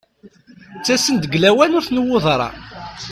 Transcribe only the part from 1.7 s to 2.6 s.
ur tnewwuḍ ara.